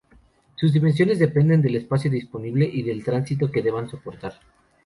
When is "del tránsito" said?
2.81-3.51